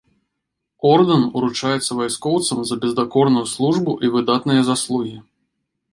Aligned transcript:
Ордэн 0.91 1.23
уручаецца 1.41 1.91
вайскоўцам 1.99 2.63
за 2.69 2.75
бездакорную 2.85 3.45
службу 3.53 3.91
і 4.09 4.15
выдатныя 4.17 4.61
заслугі. 4.71 5.17